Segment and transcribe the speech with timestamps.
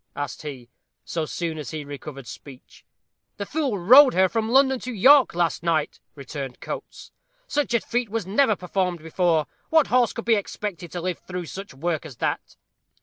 [0.15, 0.67] asked he,
[1.05, 2.83] so soon as he recovered speech.
[3.37, 7.11] "The fool rode her from London to York last night," returned Coates;
[7.47, 9.45] "such a feat was never performed before.
[9.69, 12.55] What horse could be expected to live through such work as that?"